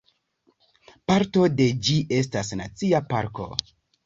[1.11, 3.49] Parto de ĝi estas nacia parko.